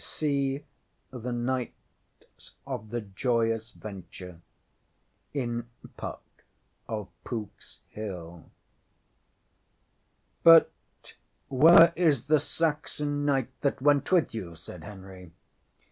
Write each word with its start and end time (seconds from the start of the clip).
[See 0.03 0.65
ŌĆśThe 1.13 1.31
Knights 1.35 2.55
of 2.65 2.89
the 2.89 3.01
Joyous 3.01 3.71
VentureŌĆÖ 3.73 4.41
in 5.35 5.69
PUCK 5.95 6.43
OF 6.89 7.07
POOKŌĆÖS 7.23 7.77
HILL.] 7.89 8.49
ŌĆśŌĆ£But 10.43 10.69
where 11.49 11.93
is 11.95 12.25
the 12.25 12.39
Saxon 12.39 13.25
knight 13.25 13.51
that 13.61 13.79
went 13.83 14.11
with 14.11 14.33
you? 14.33 14.53
ŌĆØ 14.53 14.57
said 14.57 14.83
Henry. 14.83 15.33